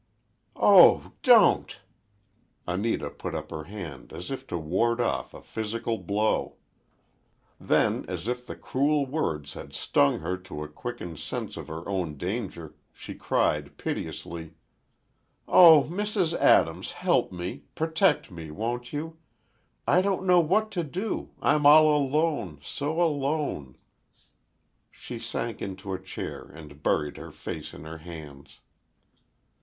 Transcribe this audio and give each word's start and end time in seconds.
"Oh! 0.55 1.11
Don't!" 1.21 1.77
Anita 2.65 3.11
put 3.11 3.35
up 3.35 3.51
her 3.51 3.65
hand 3.65 4.11
as 4.11 4.31
if 4.31 4.47
to 4.47 4.57
ward 4.57 4.99
off 4.99 5.31
a 5.35 5.43
physical 5.43 5.99
blow. 5.99 6.55
Then, 7.59 8.05
as 8.07 8.27
if 8.27 8.43
the 8.47 8.55
cruel 8.55 9.05
words 9.05 9.53
had 9.53 9.73
stung 9.73 10.21
her 10.21 10.37
to 10.37 10.63
a 10.63 10.67
quickened 10.67 11.19
sense 11.19 11.55
of 11.55 11.67
her 11.67 11.87
own 11.87 12.17
danger, 12.17 12.73
she 12.91 13.13
cried, 13.13 13.77
piteously: 13.77 14.55
"Oh, 15.47 15.87
Mrs. 15.87 16.33
Adams, 16.35 16.93
help 16.93 17.31
me—protect 17.31 18.31
me—won't 18.31 18.91
you? 18.91 19.19
I 19.85 20.01
don't 20.01 20.25
know 20.25 20.39
what 20.39 20.71
to 20.71 20.83
do—I'm 20.83 21.67
all 21.67 21.95
alone—so 21.95 22.99
alone—" 23.03 23.77
She 24.89 25.19
sank 25.19 25.61
into 25.61 25.93
a 25.93 26.01
chair 26.01 26.45
and 26.47 26.81
buried 26.81 27.17
her 27.17 27.29
face 27.29 27.71
in 27.71 27.83
her 27.85 27.99
hands. 27.99 28.61